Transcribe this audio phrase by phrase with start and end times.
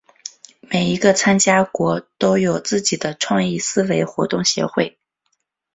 [0.61, 4.97] 每一个参加国都有自己的创意思维活动协会。